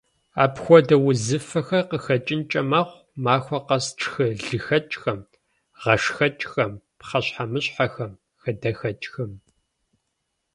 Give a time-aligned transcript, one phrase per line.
[0.43, 5.19] Апхуэдэ узыфэхэр къыхэкӀынкӀэ мэхъу махуэ къэс тшхы лыхэкӀхэм,
[5.81, 9.31] гъэшхэкӀхэм, пхъэщхьэмыщхьэхэм, хадэхэкӀхэм.